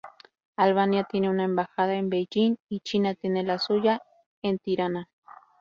[0.57, 4.01] Albania tiene una embajada en Beijing y China tiene la suya
[4.41, 5.07] en Tirana.